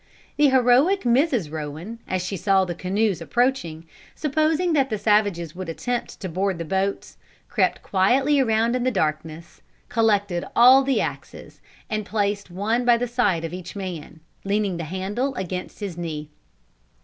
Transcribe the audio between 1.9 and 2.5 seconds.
as she